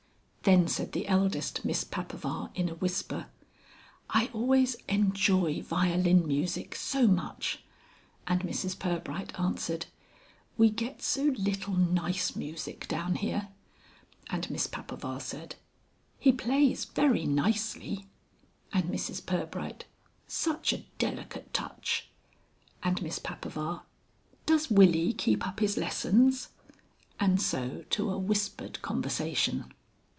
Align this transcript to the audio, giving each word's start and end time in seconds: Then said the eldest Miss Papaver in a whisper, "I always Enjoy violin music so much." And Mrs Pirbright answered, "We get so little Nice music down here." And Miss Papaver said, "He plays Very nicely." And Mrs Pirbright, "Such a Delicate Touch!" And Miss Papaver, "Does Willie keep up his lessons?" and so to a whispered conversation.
Then 0.43 0.67
said 0.67 0.93
the 0.93 1.07
eldest 1.07 1.63
Miss 1.63 1.83
Papaver 1.83 2.49
in 2.55 2.67
a 2.67 2.73
whisper, 2.73 3.27
"I 4.09 4.31
always 4.33 4.73
Enjoy 4.89 5.61
violin 5.61 6.27
music 6.27 6.73
so 6.73 7.05
much." 7.07 7.59
And 8.25 8.41
Mrs 8.41 8.77
Pirbright 8.79 9.39
answered, 9.39 9.85
"We 10.57 10.71
get 10.71 11.03
so 11.03 11.25
little 11.37 11.75
Nice 11.75 12.35
music 12.35 12.87
down 12.87 13.17
here." 13.17 13.49
And 14.31 14.49
Miss 14.49 14.65
Papaver 14.65 15.19
said, 15.21 15.57
"He 16.17 16.31
plays 16.31 16.85
Very 16.85 17.27
nicely." 17.27 18.07
And 18.73 18.85
Mrs 18.85 19.23
Pirbright, 19.23 19.85
"Such 20.27 20.73
a 20.73 20.79
Delicate 20.97 21.53
Touch!" 21.53 22.09
And 22.81 22.99
Miss 23.03 23.19
Papaver, 23.19 23.81
"Does 24.47 24.71
Willie 24.71 25.13
keep 25.13 25.45
up 25.45 25.59
his 25.59 25.77
lessons?" 25.77 26.49
and 27.19 27.39
so 27.39 27.85
to 27.91 28.09
a 28.09 28.17
whispered 28.17 28.81
conversation. 28.81 29.71